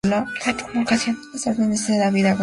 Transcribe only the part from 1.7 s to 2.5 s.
se da vía Gaceta Oficial.